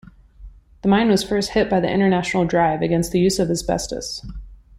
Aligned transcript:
The 0.81 0.87
mine 0.89 1.09
was 1.09 1.23
first 1.23 1.51
hit 1.51 1.69
by 1.69 1.79
the 1.79 1.87
international 1.87 2.43
drive 2.45 2.81
against 2.81 3.11
the 3.11 3.19
use 3.19 3.37
of 3.37 3.51
asbestos. 3.51 4.25